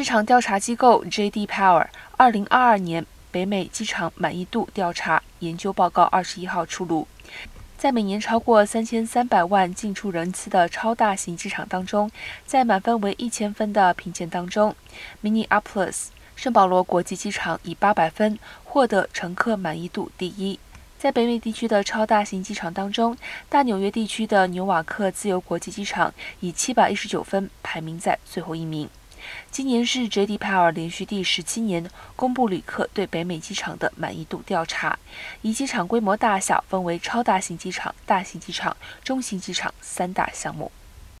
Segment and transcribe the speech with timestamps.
[0.00, 1.46] 市场调查机构 J.D.
[1.46, 1.86] Power
[2.16, 7.06] 二零二二年北美机场满意度调查研究报告二十一号出炉。
[7.76, 12.10] 在每年超过三千三百万进出人次的超大型机场当中，
[12.46, 14.74] 在满分为一千分的评鉴当中
[15.22, 20.58] ，Minneapolis 圣保罗国际机场以八百分获得乘客满意度第一。
[20.98, 23.14] 在北美地区的超大型机场当中，
[23.50, 28.88] 大纽约地区的纽瓦克自由国际机场以七百一十九分排名在最后一名。
[29.50, 30.38] 今年是 J.D.
[30.38, 34.98] Power 连续第十七年公布旅客对北美机场的满意度调查，
[35.42, 40.70] 以机场规模大小分为超大型机场、大型机场、中型机场三大项目。